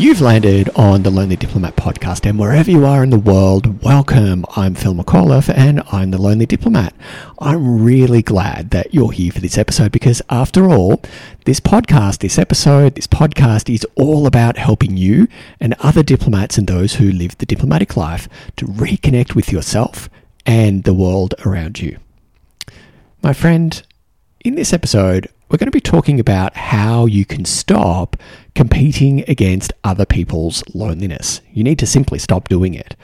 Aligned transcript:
You've 0.00 0.22
landed 0.22 0.70
on 0.76 1.02
the 1.02 1.10
Lonely 1.10 1.36
Diplomat 1.36 1.76
podcast, 1.76 2.24
and 2.24 2.38
wherever 2.38 2.70
you 2.70 2.86
are 2.86 3.02
in 3.02 3.10
the 3.10 3.18
world, 3.18 3.82
welcome. 3.82 4.46
I'm 4.56 4.74
Phil 4.74 4.94
McAuliffe, 4.94 5.54
and 5.54 5.82
I'm 5.92 6.10
the 6.10 6.16
Lonely 6.16 6.46
Diplomat. 6.46 6.94
I'm 7.38 7.84
really 7.84 8.22
glad 8.22 8.70
that 8.70 8.94
you're 8.94 9.12
here 9.12 9.30
for 9.30 9.40
this 9.40 9.58
episode 9.58 9.92
because, 9.92 10.22
after 10.30 10.70
all, 10.70 11.02
this 11.44 11.60
podcast, 11.60 12.20
this 12.20 12.38
episode, 12.38 12.94
this 12.94 13.06
podcast 13.06 13.68
is 13.68 13.86
all 13.94 14.26
about 14.26 14.56
helping 14.56 14.96
you 14.96 15.28
and 15.60 15.74
other 15.80 16.02
diplomats 16.02 16.56
and 16.56 16.66
those 16.66 16.94
who 16.94 17.12
live 17.12 17.36
the 17.36 17.44
diplomatic 17.44 17.94
life 17.94 18.26
to 18.56 18.64
reconnect 18.64 19.34
with 19.34 19.52
yourself 19.52 20.08
and 20.46 20.84
the 20.84 20.94
world 20.94 21.34
around 21.44 21.78
you. 21.78 21.98
My 23.22 23.34
friend, 23.34 23.82
in 24.42 24.54
this 24.54 24.72
episode, 24.72 25.28
we're 25.50 25.58
going 25.58 25.66
to 25.66 25.72
be 25.72 25.80
talking 25.80 26.20
about 26.20 26.56
how 26.56 27.06
you 27.06 27.24
can 27.24 27.44
stop 27.44 28.16
competing 28.54 29.24
against 29.28 29.72
other 29.82 30.06
people's 30.06 30.62
loneliness. 30.74 31.40
You 31.52 31.64
need 31.64 31.80
to 31.80 31.86
simply 31.86 32.20
stop 32.20 32.48
doing 32.48 32.74
it. 32.74 32.94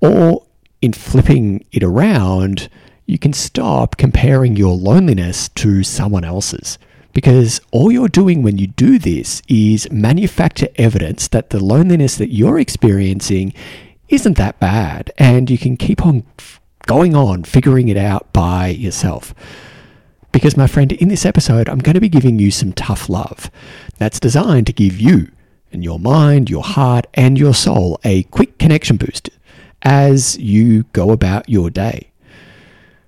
Or, 0.00 0.46
in 0.80 0.94
flipping 0.94 1.66
it 1.70 1.82
around, 1.82 2.70
you 3.04 3.18
can 3.18 3.34
stop 3.34 3.98
comparing 3.98 4.56
your 4.56 4.74
loneliness 4.74 5.50
to 5.50 5.82
someone 5.82 6.24
else's. 6.24 6.78
Because 7.12 7.60
all 7.70 7.92
you're 7.92 8.08
doing 8.08 8.42
when 8.42 8.56
you 8.56 8.68
do 8.68 8.98
this 8.98 9.42
is 9.48 9.90
manufacture 9.90 10.68
evidence 10.76 11.28
that 11.28 11.50
the 11.50 11.62
loneliness 11.62 12.16
that 12.16 12.32
you're 12.32 12.58
experiencing 12.58 13.52
isn't 14.08 14.38
that 14.38 14.58
bad, 14.58 15.12
and 15.18 15.50
you 15.50 15.58
can 15.58 15.76
keep 15.76 16.06
on 16.06 16.24
going 16.86 17.14
on 17.14 17.44
figuring 17.44 17.88
it 17.88 17.98
out 17.98 18.32
by 18.32 18.68
yourself. 18.68 19.34
Because, 20.32 20.56
my 20.56 20.66
friend, 20.66 20.92
in 20.92 21.08
this 21.08 21.24
episode, 21.24 21.68
I'm 21.68 21.78
going 21.78 21.94
to 21.94 22.00
be 22.00 22.08
giving 22.08 22.38
you 22.38 22.50
some 22.50 22.72
tough 22.72 23.08
love 23.08 23.50
that's 23.96 24.20
designed 24.20 24.66
to 24.66 24.72
give 24.72 25.00
you 25.00 25.30
and 25.72 25.84
your 25.84 25.98
mind, 25.98 26.48
your 26.50 26.62
heart, 26.62 27.06
and 27.14 27.38
your 27.38 27.54
soul 27.54 28.00
a 28.04 28.22
quick 28.24 28.58
connection 28.58 28.96
boost 28.96 29.30
as 29.82 30.38
you 30.38 30.84
go 30.92 31.10
about 31.10 31.48
your 31.48 31.70
day. 31.70 32.10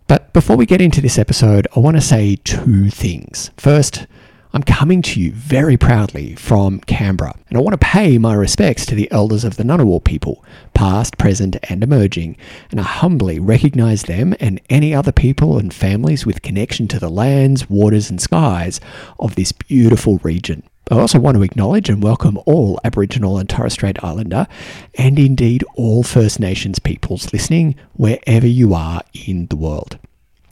But 0.07 0.33
before 0.33 0.57
we 0.57 0.67
get 0.67 0.81
into 0.81 1.01
this 1.01 1.19
episode, 1.19 1.69
I 1.77 1.81
want 1.81 1.97
to 1.97 2.01
say 2.01 2.37
two 2.43 2.91
things. 2.91 3.51
First, 3.57 4.07
I'm 4.53 4.65
coming 4.65 5.01
to 5.03 5.21
you 5.21 5.31
very 5.31 5.77
proudly 5.77 6.35
from 6.35 6.81
Canberra, 6.81 7.37
and 7.49 7.57
I 7.57 7.61
want 7.61 7.81
to 7.81 7.87
pay 7.87 8.19
my 8.19 8.35
respects 8.35 8.85
to 8.87 8.97
the 8.97 9.09
elders 9.13 9.45
of 9.45 9.57
the 9.57 9.63
Ngunnawal 9.63 10.03
people, 10.03 10.45
past, 10.75 11.19
present, 11.19 11.57
and 11.69 11.85
emerging, 11.85 12.37
and 12.73 12.81
I 12.81 12.83
humbly 12.83 13.39
recognise 13.39 14.03
them 14.03 14.35
and 14.41 14.61
any 14.69 14.93
other 14.93 15.13
people 15.13 15.57
and 15.57 15.73
families 15.73 16.27
with 16.27 16.43
connection 16.43 16.89
to 16.89 16.99
the 16.99 17.09
lands, 17.09 17.71
waters, 17.71 18.11
and 18.11 18.21
skies 18.21 18.81
of 19.21 19.37
this 19.37 19.53
beautiful 19.53 20.19
region. 20.25 20.65
I 20.91 20.99
also 20.99 21.21
want 21.21 21.37
to 21.37 21.45
acknowledge 21.45 21.89
and 21.89 22.03
welcome 22.03 22.37
all 22.45 22.81
Aboriginal 22.83 23.39
and 23.39 23.49
Torres 23.49 23.75
Strait 23.75 24.03
Islander, 24.03 24.49
and 24.97 25.17
indeed 25.17 25.63
all 25.77 26.03
First 26.03 26.41
Nations 26.41 26.81
peoples 26.81 27.33
listening 27.33 27.77
wherever 27.93 28.49
you 28.49 28.75
are 28.75 29.03
in 29.15 29.47
the 29.47 29.55
world. 29.57 29.97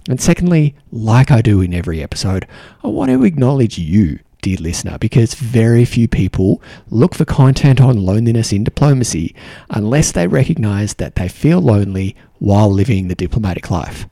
And 0.09 0.19
secondly, 0.21 0.75
like 0.91 1.31
I 1.31 1.43
do 1.43 1.61
in 1.61 1.75
every 1.75 2.03
episode, 2.03 2.49
I 2.83 2.89
want 2.89 3.11
to 3.11 3.25
acknowledge 3.25 3.79
you, 3.79 4.19
dear 4.41 4.57
listener, 4.57 4.97
because 4.97 5.35
very 5.35 5.85
few 5.85 6.09
people 6.09 6.63
look 6.89 7.15
for 7.15 7.27
content 7.27 7.79
on 7.79 8.07
loneliness 8.07 8.51
in 8.51 8.65
diplomacy 8.65 9.37
unless 9.69 10.13
they 10.13 10.27
recognize 10.27 10.95
that 10.95 11.17
they 11.17 11.29
feel 11.29 11.61
lonely 11.61 12.17
while 12.39 12.73
living 12.73 13.09
the 13.09 13.15
diplomatic 13.15 13.71
life. 13.71 14.07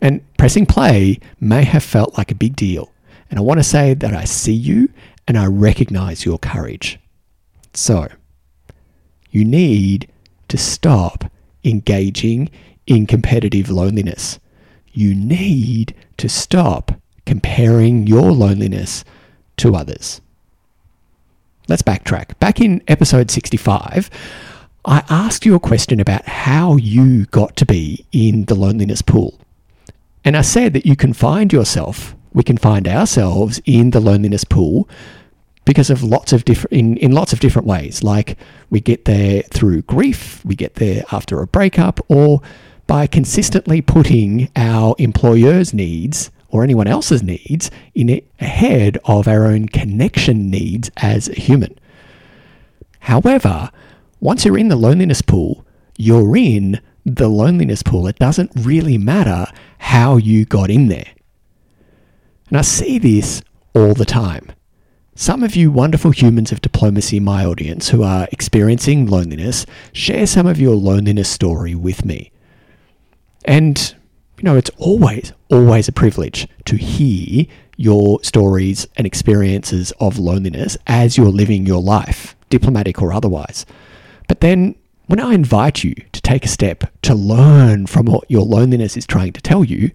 And 0.00 0.22
pressing 0.36 0.66
play 0.66 1.18
may 1.40 1.64
have 1.64 1.82
felt 1.82 2.16
like 2.16 2.30
a 2.30 2.36
big 2.36 2.54
deal. 2.54 2.92
And 3.28 3.36
I 3.36 3.42
want 3.42 3.58
to 3.58 3.64
say 3.64 3.94
that 3.94 4.14
I 4.14 4.24
see 4.24 4.52
you 4.54 4.88
and 5.26 5.36
I 5.36 5.46
recognize 5.46 6.24
your 6.24 6.38
courage. 6.38 7.00
So, 7.74 8.08
you 9.32 9.44
need 9.44 10.08
to 10.46 10.56
stop 10.56 11.24
engaging 11.64 12.50
in 12.86 13.06
competitive 13.06 13.68
loneliness 13.68 14.38
you 14.92 15.14
need 15.14 15.94
to 16.16 16.28
stop 16.28 16.92
comparing 17.26 18.06
your 18.06 18.32
loneliness 18.32 19.04
to 19.58 19.74
others. 19.74 20.20
Let's 21.68 21.82
backtrack. 21.82 22.38
Back 22.40 22.60
in 22.60 22.82
episode 22.88 23.30
65, 23.30 24.10
I 24.84 25.04
asked 25.08 25.46
you 25.46 25.54
a 25.54 25.60
question 25.60 26.00
about 26.00 26.26
how 26.26 26.76
you 26.76 27.26
got 27.26 27.54
to 27.56 27.66
be 27.66 28.04
in 28.12 28.46
the 28.46 28.54
loneliness 28.54 29.02
pool. 29.02 29.38
And 30.24 30.36
I 30.36 30.42
said 30.42 30.72
that 30.72 30.86
you 30.86 30.96
can 30.96 31.12
find 31.12 31.52
yourself, 31.52 32.14
we 32.32 32.42
can 32.42 32.56
find 32.56 32.88
ourselves 32.88 33.60
in 33.64 33.90
the 33.90 34.00
loneliness 34.00 34.44
pool 34.44 34.88
because 35.64 35.90
of 35.90 36.02
lots 36.02 36.32
of 36.32 36.44
different 36.44 36.72
in, 36.72 36.96
in 36.96 37.12
lots 37.12 37.32
of 37.32 37.40
different 37.40 37.68
ways. 37.68 38.02
Like 38.02 38.36
we 38.70 38.80
get 38.80 39.04
there 39.04 39.42
through 39.42 39.82
grief, 39.82 40.44
we 40.44 40.56
get 40.56 40.74
there 40.74 41.04
after 41.12 41.40
a 41.40 41.46
breakup, 41.46 42.00
or 42.08 42.40
by 42.90 43.06
consistently 43.06 43.80
putting 43.80 44.50
our 44.56 44.96
employer's 44.98 45.72
needs 45.72 46.28
or 46.48 46.64
anyone 46.64 46.88
else's 46.88 47.22
needs 47.22 47.70
in 47.94 48.08
it 48.08 48.28
ahead 48.40 48.98
of 49.04 49.28
our 49.28 49.46
own 49.46 49.68
connection 49.68 50.50
needs 50.50 50.90
as 50.96 51.28
a 51.28 51.34
human. 51.34 51.78
However, 52.98 53.70
once 54.18 54.44
you're 54.44 54.58
in 54.58 54.70
the 54.70 54.74
loneliness 54.74 55.22
pool, 55.22 55.64
you're 55.98 56.36
in 56.36 56.80
the 57.06 57.28
loneliness 57.28 57.84
pool. 57.84 58.08
It 58.08 58.18
doesn't 58.18 58.50
really 58.56 58.98
matter 58.98 59.46
how 59.78 60.16
you 60.16 60.44
got 60.44 60.68
in 60.68 60.88
there. 60.88 61.12
And 62.48 62.58
I 62.58 62.62
see 62.62 62.98
this 62.98 63.40
all 63.72 63.94
the 63.94 64.04
time. 64.04 64.50
Some 65.14 65.44
of 65.44 65.54
you 65.54 65.70
wonderful 65.70 66.10
humans 66.10 66.50
of 66.50 66.60
diplomacy, 66.60 67.20
my 67.20 67.44
audience, 67.44 67.90
who 67.90 68.02
are 68.02 68.26
experiencing 68.32 69.06
loneliness, 69.06 69.64
share 69.92 70.26
some 70.26 70.48
of 70.48 70.60
your 70.60 70.74
loneliness 70.74 71.28
story 71.28 71.76
with 71.76 72.04
me. 72.04 72.32
And, 73.44 73.94
you 74.38 74.44
know, 74.44 74.56
it's 74.56 74.70
always, 74.78 75.32
always 75.50 75.88
a 75.88 75.92
privilege 75.92 76.46
to 76.66 76.76
hear 76.76 77.46
your 77.76 78.22
stories 78.22 78.86
and 78.96 79.06
experiences 79.06 79.92
of 80.00 80.18
loneliness 80.18 80.76
as 80.86 81.16
you're 81.16 81.30
living 81.30 81.64
your 81.64 81.82
life, 81.82 82.36
diplomatic 82.50 83.00
or 83.00 83.12
otherwise. 83.12 83.64
But 84.28 84.40
then 84.40 84.74
when 85.06 85.18
I 85.18 85.34
invite 85.34 85.82
you 85.82 85.94
to 86.12 86.22
take 86.22 86.44
a 86.44 86.48
step 86.48 86.84
to 87.02 87.14
learn 87.14 87.86
from 87.86 88.06
what 88.06 88.30
your 88.30 88.44
loneliness 88.44 88.96
is 88.96 89.06
trying 89.06 89.32
to 89.32 89.40
tell 89.40 89.64
you, 89.64 89.90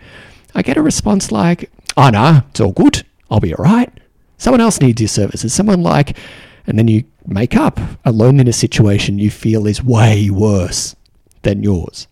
I 0.53 0.61
get 0.61 0.77
a 0.77 0.81
response 0.81 1.31
like, 1.31 1.69
ah, 1.95 2.07
oh 2.07 2.09
no, 2.09 2.41
it's 2.49 2.59
all 2.59 2.71
good. 2.71 3.05
I'll 3.29 3.39
be 3.39 3.53
all 3.53 3.63
right. 3.63 3.91
Someone 4.37 4.61
else 4.61 4.81
needs 4.81 4.99
your 4.99 5.07
services. 5.07 5.53
Someone 5.53 5.81
like, 5.83 6.17
and 6.67 6.77
then 6.77 6.87
you 6.87 7.03
make 7.25 7.55
up 7.55 7.79
a 8.03 8.11
loneliness 8.11 8.57
situation 8.57 9.19
you 9.19 9.31
feel 9.31 9.67
is 9.67 9.83
way 9.83 10.29
worse 10.29 10.95
than 11.43 11.63
yours. 11.63 12.07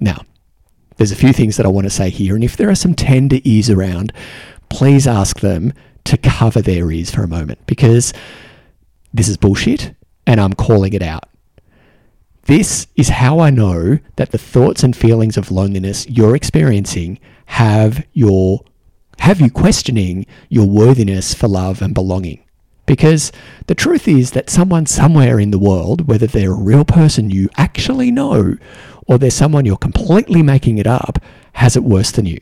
Now, 0.00 0.22
there's 0.96 1.12
a 1.12 1.16
few 1.16 1.32
things 1.32 1.56
that 1.56 1.66
I 1.66 1.70
want 1.70 1.86
to 1.86 1.90
say 1.90 2.10
here, 2.10 2.34
and 2.34 2.44
if 2.44 2.56
there 2.56 2.70
are 2.70 2.74
some 2.74 2.94
tender 2.94 3.38
ears 3.44 3.70
around, 3.70 4.12
please 4.68 5.06
ask 5.06 5.40
them 5.40 5.72
to 6.04 6.16
cover 6.16 6.60
their 6.60 6.90
ears 6.90 7.10
for 7.10 7.22
a 7.22 7.28
moment 7.28 7.64
because 7.66 8.12
this 9.12 9.28
is 9.28 9.36
bullshit 9.36 9.94
and 10.26 10.40
I'm 10.40 10.52
calling 10.52 10.92
it 10.92 11.02
out. 11.02 11.28
This 12.42 12.86
is 12.94 13.08
how 13.08 13.40
I 13.40 13.50
know 13.50 13.98
that 14.16 14.30
the 14.30 14.38
thoughts 14.38 14.82
and 14.82 14.94
feelings 14.94 15.36
of 15.36 15.50
loneliness 15.50 16.06
you're 16.08 16.36
experiencing 16.36 17.18
have 17.46 18.04
your 18.12 18.64
have 19.20 19.40
you 19.40 19.50
questioning 19.50 20.26
your 20.48 20.68
worthiness 20.68 21.32
for 21.32 21.48
love 21.48 21.80
and 21.80 21.94
belonging. 21.94 22.43
Because 22.86 23.32
the 23.66 23.74
truth 23.74 24.06
is 24.06 24.32
that 24.32 24.50
someone 24.50 24.86
somewhere 24.86 25.40
in 25.40 25.50
the 25.50 25.58
world, 25.58 26.06
whether 26.06 26.26
they're 26.26 26.52
a 26.52 26.54
real 26.54 26.84
person 26.84 27.30
you 27.30 27.48
actually 27.56 28.10
know 28.10 28.56
or 29.06 29.18
they're 29.18 29.30
someone 29.30 29.64
you're 29.64 29.76
completely 29.76 30.42
making 30.42 30.78
it 30.78 30.86
up, 30.86 31.18
has 31.54 31.76
it 31.76 31.82
worse 31.82 32.10
than 32.10 32.26
you. 32.26 32.40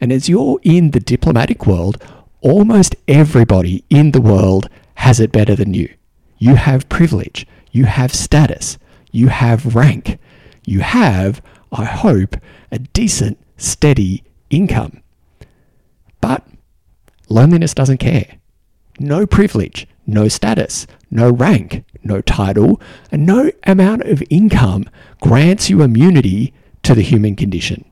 And 0.00 0.12
as 0.12 0.28
you're 0.28 0.58
in 0.62 0.92
the 0.92 1.00
diplomatic 1.00 1.66
world, 1.66 2.02
almost 2.40 2.96
everybody 3.06 3.84
in 3.90 4.12
the 4.12 4.20
world 4.20 4.68
has 4.94 5.20
it 5.20 5.32
better 5.32 5.54
than 5.54 5.74
you. 5.74 5.92
You 6.38 6.54
have 6.54 6.88
privilege, 6.88 7.46
you 7.72 7.84
have 7.84 8.14
status, 8.14 8.78
you 9.10 9.28
have 9.28 9.74
rank, 9.74 10.18
you 10.64 10.80
have, 10.80 11.42
I 11.72 11.84
hope, 11.84 12.36
a 12.70 12.78
decent, 12.78 13.38
steady 13.56 14.22
income. 14.50 15.02
But 16.20 16.46
loneliness 17.28 17.74
doesn't 17.74 17.98
care. 17.98 18.38
No 18.98 19.26
privilege, 19.26 19.86
no 20.06 20.28
status, 20.28 20.86
no 21.10 21.30
rank, 21.30 21.84
no 22.02 22.20
title, 22.20 22.80
and 23.12 23.24
no 23.26 23.50
amount 23.64 24.02
of 24.02 24.22
income 24.30 24.88
grants 25.20 25.70
you 25.70 25.82
immunity 25.82 26.52
to 26.82 26.94
the 26.94 27.02
human 27.02 27.36
condition. 27.36 27.84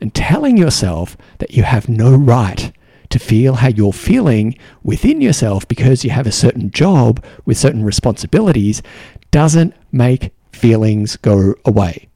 And 0.00 0.14
telling 0.14 0.56
yourself 0.56 1.16
that 1.38 1.52
you 1.52 1.62
have 1.64 1.88
no 1.88 2.14
right 2.14 2.72
to 3.10 3.18
feel 3.18 3.54
how 3.54 3.68
you're 3.68 3.92
feeling 3.92 4.56
within 4.82 5.20
yourself 5.20 5.66
because 5.66 6.04
you 6.04 6.10
have 6.10 6.26
a 6.26 6.32
certain 6.32 6.70
job 6.70 7.24
with 7.44 7.56
certain 7.56 7.84
responsibilities 7.84 8.82
doesn't 9.30 9.74
make 9.92 10.30
feelings 10.52 11.16
go 11.16 11.54
away. 11.64 12.08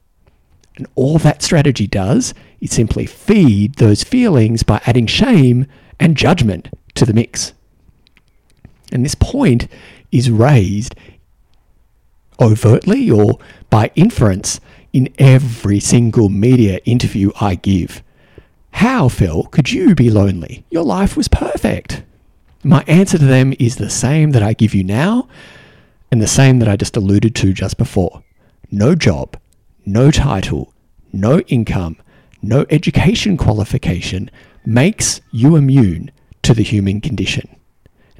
And 0.75 0.87
all 0.95 1.19
that 1.19 1.41
strategy 1.41 1.87
does 1.87 2.33
is 2.59 2.71
simply 2.71 3.05
feed 3.05 3.75
those 3.75 4.03
feelings 4.03 4.63
by 4.63 4.81
adding 4.85 5.07
shame 5.07 5.67
and 5.99 6.17
judgment 6.17 6.69
to 6.95 7.05
the 7.05 7.13
mix. 7.13 7.53
And 8.93 9.03
this 9.03 9.15
point 9.15 9.67
is 10.11 10.29
raised 10.29 10.95
overtly 12.39 13.09
or 13.09 13.39
by 13.69 13.91
inference 13.95 14.59
in 14.93 15.09
every 15.17 15.79
single 15.79 16.29
media 16.29 16.79
interview 16.85 17.31
I 17.41 17.55
give. 17.55 18.03
How, 18.71 19.09
Phil, 19.09 19.43
could 19.45 19.71
you 19.71 19.95
be 19.95 20.09
lonely? 20.09 20.65
Your 20.69 20.83
life 20.83 21.17
was 21.17 21.27
perfect. 21.27 22.03
My 22.63 22.83
answer 22.87 23.17
to 23.17 23.25
them 23.25 23.53
is 23.59 23.75
the 23.75 23.89
same 23.89 24.31
that 24.31 24.43
I 24.43 24.53
give 24.53 24.73
you 24.73 24.83
now 24.83 25.27
and 26.11 26.21
the 26.21 26.27
same 26.27 26.59
that 26.59 26.67
I 26.69 26.75
just 26.75 26.95
alluded 26.95 27.35
to 27.35 27.53
just 27.53 27.77
before. 27.77 28.23
No 28.71 28.93
job, 28.93 29.37
no 29.85 30.11
title, 30.11 30.71
no 31.11 31.39
income, 31.41 31.97
no 32.41 32.65
education 32.69 33.37
qualification 33.37 34.29
makes 34.65 35.21
you 35.31 35.55
immune 35.55 36.11
to 36.43 36.53
the 36.53 36.63
human 36.63 37.01
condition. 37.01 37.49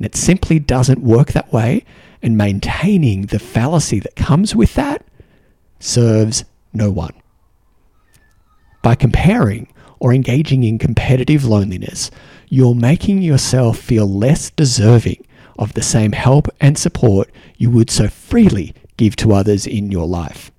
And 0.03 0.11
it 0.11 0.17
simply 0.17 0.59
doesn't 0.59 0.99
work 0.99 1.31
that 1.31 1.53
way, 1.53 1.85
and 2.21 2.37
maintaining 2.37 3.27
the 3.27 3.39
fallacy 3.39 4.01
that 4.01 4.17
comes 4.17 4.53
with 4.53 4.73
that 4.73 5.05
serves 5.79 6.43
no 6.73 6.91
one. 6.91 7.13
By 8.81 8.95
comparing 8.95 9.73
or 10.01 10.13
engaging 10.13 10.65
in 10.65 10.77
competitive 10.77 11.45
loneliness, 11.45 12.11
you're 12.49 12.75
making 12.75 13.21
yourself 13.21 13.77
feel 13.77 14.05
less 14.05 14.49
deserving 14.49 15.25
of 15.57 15.71
the 15.71 15.81
same 15.81 16.11
help 16.11 16.49
and 16.59 16.77
support 16.77 17.31
you 17.55 17.69
would 17.69 17.89
so 17.89 18.09
freely 18.09 18.75
give 18.97 19.15
to 19.15 19.31
others 19.31 19.65
in 19.65 19.89
your 19.89 20.05
life. 20.05 20.51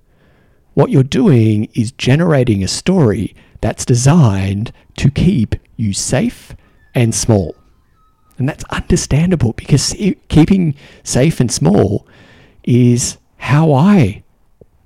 What 0.73 0.89
you're 0.89 1.03
doing 1.03 1.69
is 1.75 1.93
generating 1.93 2.65
a 2.65 2.69
story 2.69 3.37
that's 3.61 3.85
designed 3.85 4.73
to 4.97 5.11
keep 5.11 5.55
you 5.77 5.93
safe 5.93 6.57
and 6.95 7.15
small. 7.15 7.55
And 8.39 8.49
that's 8.49 8.65
understandable 8.65 9.53
because 9.53 9.95
keeping 10.29 10.75
safe 11.03 11.41
and 11.41 11.53
small 11.53 12.07
is 12.65 13.19
how 13.37 13.73
I 13.73 14.23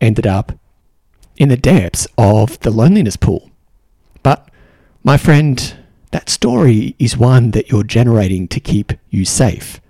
ended 0.00 0.27
up 0.27 0.53
in 1.37 1.49
the 1.49 1.56
depths 1.56 2.06
of 2.19 2.59
the 2.61 2.71
loneliness 2.71 3.17
pool. 3.17 3.50
But, 4.23 4.50
my 5.03 5.17
friend, 5.17 5.77
that 6.11 6.29
story 6.29 6.95
is 6.99 7.17
one 7.17 7.53
that 7.53 7.71
you're 7.71 7.85
generating 7.85 8.49
to 8.49 8.61
keep 8.61 8.93
you 9.09 9.25
safe, 9.25 9.81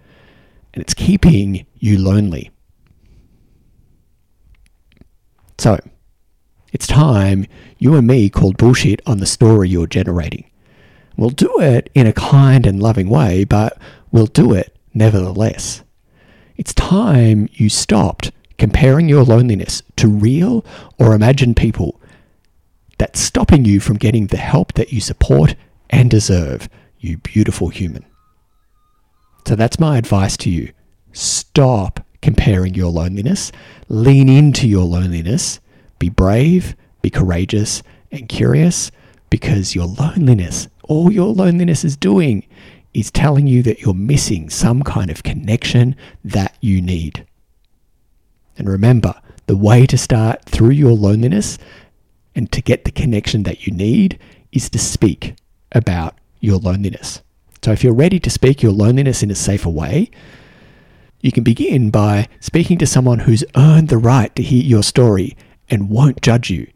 and 0.75 0.82
it's 0.82 0.94
keeping 0.94 1.66
you 1.78 1.99
lonely. 1.99 2.50
So, 5.58 5.78
it's 6.72 6.87
time 6.87 7.46
you 7.78 7.94
and 7.96 8.06
me 8.06 8.28
called 8.28 8.58
bullshit 8.58 9.00
on 9.06 9.19
the 9.19 9.26
story 9.26 9.69
you're 9.69 9.87
generating. 9.87 10.50
We'll 11.19 11.31
do 11.31 11.61
it 11.61 11.91
in 11.94 12.06
a 12.06 12.12
kind 12.12 12.65
and 12.65 12.81
loving 12.81 13.09
way, 13.09 13.43
but 13.43 13.76
we'll 14.12 14.26
do 14.26 14.55
it 14.55 14.75
nevertheless. 14.94 15.82
It's 16.56 16.73
time 16.73 17.49
you 17.53 17.69
stopped 17.69 18.31
comparing 18.56 19.09
your 19.09 19.25
loneliness 19.25 19.82
to 19.97 20.06
real 20.06 20.65
or 20.97 21.15
imagined 21.15 21.56
people 21.56 22.00
that's 22.99 23.19
stopping 23.19 23.65
you 23.65 23.81
from 23.81 23.97
getting 23.97 24.29
the 24.29 24.37
help 24.37 24.75
that 24.75 24.93
you 24.93 25.00
support 25.00 25.56
and 25.91 26.09
deserve, 26.09 26.69
you 27.00 27.19
beautiful 27.19 27.69
human. 27.69 28.05
So 29.44 29.56
that's 29.56 29.81
my 29.81 29.99
advice 29.99 30.37
to 30.38 30.50
you. 30.50 30.73
Stop 31.12 32.06
comparing 32.23 32.75
your 32.75 32.93
loneliness, 32.93 33.50
lean 33.88 34.29
into 34.29 34.69
your 34.69 34.85
loneliness, 34.85 35.59
be 35.99 36.11
brave, 36.11 36.76
be 37.03 37.11
courageous, 37.11 37.82
and 38.12 38.29
curious 38.29 38.93
because 39.30 39.75
your 39.75 39.86
loneliness, 39.86 40.69
all 40.84 41.12
your 41.12 41.32
loneliness 41.34 41.84
is 41.84 41.96
doing, 41.96 42.46
is 42.94 43.10
telling 43.10 43.46
you 43.46 43.62
that 43.62 43.80
you're 43.80 43.94
missing 43.94 44.50
some 44.50 44.82
kind 44.82 45.10
of 45.10 45.22
connection 45.22 45.94
that 46.25 46.56
you 46.60 46.80
need. 46.80 47.26
And 48.56 48.69
remember, 48.69 49.14
the 49.46 49.56
way 49.56 49.86
to 49.86 49.96
start 49.96 50.44
through 50.44 50.70
your 50.70 50.92
loneliness 50.92 51.58
and 52.34 52.50
to 52.52 52.60
get 52.60 52.84
the 52.84 52.90
connection 52.90 53.44
that 53.44 53.66
you 53.66 53.72
need 53.72 54.19
is 54.52 54.69
to 54.70 54.78
speak 54.78 55.36
about 55.72 56.19
your 56.40 56.58
loneliness. 56.58 57.22
So 57.62 57.72
if 57.72 57.82
you're 57.82 57.94
ready 57.94 58.20
to 58.20 58.31
speak 58.31 58.62
your 58.62 58.72
loneliness 58.72 59.22
in 59.22 59.31
a 59.31 59.34
safer 59.34 59.69
way, 59.69 60.10
you 61.20 61.32
can 61.32 61.44
begin 61.44 61.90
by 61.90 62.28
speaking 62.40 62.78
to 62.78 62.86
someone 62.86 63.20
who's 63.20 63.44
earned 63.56 63.88
the 63.88 63.98
right 63.98 64.34
to 64.36 64.42
hear 64.42 64.62
your 64.62 64.82
story 64.82 65.36
and 65.69 65.90
won't 65.90 66.22
judge 66.22 66.50
you. 66.50 66.70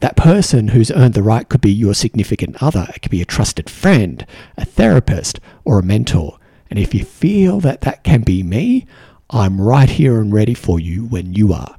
That 0.00 0.16
person 0.16 0.68
who's 0.68 0.90
earned 0.90 1.14
the 1.14 1.22
right 1.22 1.48
could 1.48 1.60
be 1.60 1.70
your 1.70 1.94
significant 1.94 2.62
other, 2.62 2.86
it 2.94 3.02
could 3.02 3.10
be 3.10 3.20
a 3.20 3.26
trusted 3.26 3.68
friend, 3.68 4.26
a 4.56 4.64
therapist, 4.64 5.40
or 5.64 5.78
a 5.78 5.82
mentor. 5.82 6.38
And 6.70 6.78
if 6.78 6.94
you 6.94 7.04
feel 7.04 7.60
that 7.60 7.82
that 7.82 8.02
can 8.02 8.22
be 8.22 8.42
me, 8.42 8.86
I'm 9.28 9.60
right 9.60 9.90
here 9.90 10.20
and 10.20 10.32
ready 10.32 10.54
for 10.54 10.80
you 10.80 11.04
when 11.04 11.34
you 11.34 11.52
are. 11.52 11.76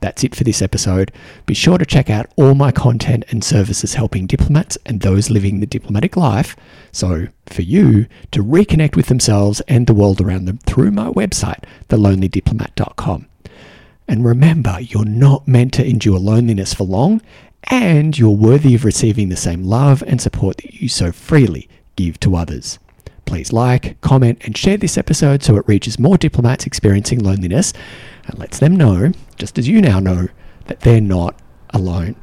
That's 0.00 0.22
it 0.22 0.34
for 0.34 0.44
this 0.44 0.60
episode. 0.60 1.12
Be 1.46 1.54
sure 1.54 1.78
to 1.78 1.86
check 1.86 2.10
out 2.10 2.30
all 2.36 2.54
my 2.54 2.70
content 2.70 3.24
and 3.30 3.42
services 3.42 3.94
helping 3.94 4.26
diplomats 4.26 4.76
and 4.84 5.00
those 5.00 5.30
living 5.30 5.60
the 5.60 5.66
diplomatic 5.66 6.16
life. 6.16 6.56
So, 6.92 7.28
for 7.46 7.62
you 7.62 8.06
to 8.32 8.44
reconnect 8.44 8.96
with 8.96 9.06
themselves 9.06 9.62
and 9.62 9.86
the 9.86 9.94
world 9.94 10.20
around 10.20 10.44
them 10.44 10.58
through 10.58 10.90
my 10.90 11.08
website, 11.08 11.64
thelonelydiplomat.com. 11.88 13.28
And 14.06 14.24
remember, 14.24 14.78
you're 14.80 15.04
not 15.04 15.48
meant 15.48 15.72
to 15.74 15.86
endure 15.86 16.18
loneliness 16.18 16.74
for 16.74 16.84
long, 16.84 17.22
and 17.64 18.16
you're 18.18 18.30
worthy 18.30 18.74
of 18.74 18.84
receiving 18.84 19.28
the 19.28 19.36
same 19.36 19.64
love 19.64 20.02
and 20.06 20.20
support 20.20 20.58
that 20.58 20.74
you 20.74 20.88
so 20.88 21.12
freely 21.12 21.68
give 21.96 22.20
to 22.20 22.36
others. 22.36 22.78
Please 23.24 23.52
like, 23.52 23.98
comment, 24.02 24.38
and 24.42 24.56
share 24.56 24.76
this 24.76 24.98
episode 24.98 25.42
so 25.42 25.56
it 25.56 25.66
reaches 25.66 25.98
more 25.98 26.18
diplomats 26.18 26.66
experiencing 26.66 27.20
loneliness 27.20 27.72
and 28.26 28.38
lets 28.38 28.58
them 28.58 28.76
know, 28.76 29.12
just 29.36 29.58
as 29.58 29.66
you 29.66 29.80
now 29.80 29.98
know, 29.98 30.28
that 30.66 30.80
they're 30.80 31.00
not 31.00 31.40
alone. 31.70 32.16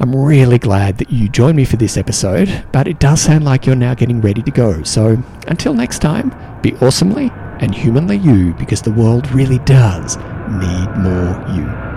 I'm 0.00 0.16
really 0.16 0.58
glad 0.58 0.98
that 0.98 1.10
you 1.10 1.28
joined 1.28 1.56
me 1.56 1.64
for 1.64 1.76
this 1.76 1.96
episode, 1.96 2.64
but 2.72 2.88
it 2.88 2.98
does 2.98 3.20
sound 3.20 3.44
like 3.44 3.66
you're 3.66 3.76
now 3.76 3.94
getting 3.94 4.20
ready 4.20 4.42
to 4.42 4.50
go. 4.50 4.82
So 4.82 5.22
until 5.46 5.74
next 5.74 5.98
time, 6.00 6.34
be 6.62 6.74
awesomely 6.76 7.30
and 7.60 7.74
humanly 7.74 8.16
you 8.16 8.54
because 8.54 8.80
the 8.80 8.92
world 8.92 9.30
really 9.30 9.58
does 9.60 10.16
need 10.50 10.96
more 10.96 11.40
you. 11.46 11.89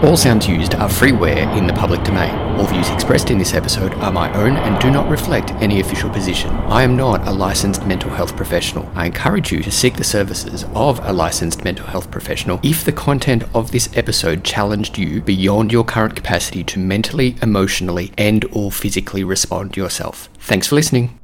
All 0.00 0.16
sounds 0.16 0.46
used 0.46 0.76
are 0.76 0.88
freeware 0.88 1.56
in 1.56 1.66
the 1.66 1.72
public 1.72 2.04
domain. 2.04 2.30
All 2.56 2.66
views 2.66 2.88
expressed 2.90 3.32
in 3.32 3.38
this 3.38 3.52
episode 3.52 3.92
are 3.94 4.12
my 4.12 4.32
own 4.32 4.56
and 4.56 4.80
do 4.80 4.92
not 4.92 5.08
reflect 5.10 5.50
any 5.54 5.80
official 5.80 6.08
position. 6.08 6.50
I 6.50 6.84
am 6.84 6.96
not 6.96 7.26
a 7.26 7.32
licensed 7.32 7.84
mental 7.84 8.10
health 8.10 8.36
professional. 8.36 8.88
I 8.94 9.06
encourage 9.06 9.50
you 9.50 9.60
to 9.60 9.72
seek 9.72 9.96
the 9.96 10.04
services 10.04 10.64
of 10.72 11.00
a 11.04 11.12
licensed 11.12 11.64
mental 11.64 11.86
health 11.86 12.12
professional 12.12 12.60
if 12.62 12.84
the 12.84 12.92
content 12.92 13.42
of 13.56 13.72
this 13.72 13.88
episode 13.96 14.44
challenged 14.44 14.98
you 14.98 15.20
beyond 15.20 15.72
your 15.72 15.84
current 15.84 16.14
capacity 16.14 16.62
to 16.62 16.78
mentally, 16.78 17.34
emotionally, 17.42 18.12
and 18.16 18.44
or 18.52 18.70
physically 18.70 19.24
respond 19.24 19.76
yourself. 19.76 20.28
Thanks 20.38 20.68
for 20.68 20.76
listening. 20.76 21.17